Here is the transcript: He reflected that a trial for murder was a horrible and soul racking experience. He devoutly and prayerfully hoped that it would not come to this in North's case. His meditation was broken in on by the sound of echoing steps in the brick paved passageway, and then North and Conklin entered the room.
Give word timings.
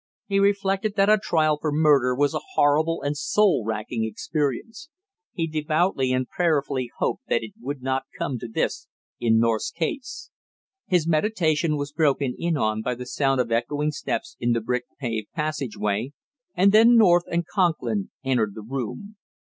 He 0.25 0.39
reflected 0.39 0.95
that 0.95 1.11
a 1.11 1.19
trial 1.21 1.59
for 1.61 1.71
murder 1.71 2.15
was 2.15 2.33
a 2.33 2.41
horrible 2.55 3.03
and 3.03 3.15
soul 3.15 3.63
racking 3.67 4.03
experience. 4.03 4.89
He 5.31 5.45
devoutly 5.45 6.11
and 6.11 6.27
prayerfully 6.27 6.89
hoped 6.97 7.27
that 7.27 7.43
it 7.43 7.53
would 7.59 7.83
not 7.83 8.05
come 8.17 8.39
to 8.39 8.47
this 8.47 8.87
in 9.19 9.37
North's 9.37 9.69
case. 9.69 10.31
His 10.87 11.07
meditation 11.07 11.77
was 11.77 11.91
broken 11.93 12.33
in 12.35 12.57
on 12.57 12.81
by 12.81 12.95
the 12.95 13.05
sound 13.05 13.39
of 13.41 13.51
echoing 13.51 13.91
steps 13.91 14.35
in 14.39 14.53
the 14.53 14.59
brick 14.61 14.85
paved 14.99 15.31
passageway, 15.33 16.13
and 16.55 16.71
then 16.71 16.97
North 16.97 17.25
and 17.31 17.45
Conklin 17.45 18.09
entered 18.23 18.55
the 18.55 18.63
room. 18.63 19.17